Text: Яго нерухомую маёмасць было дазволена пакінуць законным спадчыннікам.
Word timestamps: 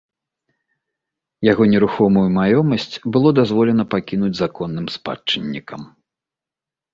Яго 1.51 1.63
нерухомую 1.73 2.23
маёмасць 2.37 2.95
было 3.17 3.29
дазволена 3.41 3.85
пакінуць 3.95 4.33
законным 4.41 4.85
спадчыннікам. 4.97 5.81